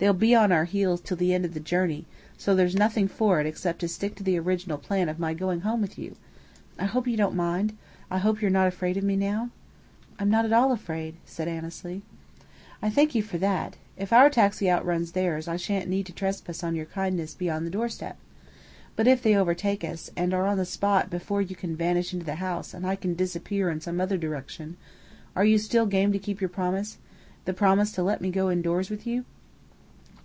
[0.00, 2.06] They'll be on our heels till the end of the journey,
[2.38, 5.60] so there's nothing for it except to stick to the original plan of my going
[5.60, 6.16] home with you.
[6.78, 7.76] I hope you don't mind?
[8.10, 9.50] I hope you're not afraid of me now?"
[10.18, 12.00] "I'm not at all afraid," said Annesley.
[12.82, 13.76] "Thank you for that.
[13.98, 17.70] If our taxi outruns theirs, I sha'n't need to trespass on your kindness beyond the
[17.70, 18.16] doorstep.
[18.96, 22.24] But if they overtake us, and are on the spot before you can vanish into
[22.24, 24.78] the house and I can disappear in some other direction,
[25.36, 26.96] are you still game to keep your promise
[27.44, 29.26] the promise to let me go indoors with you?"